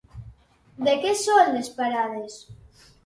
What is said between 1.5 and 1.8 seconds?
les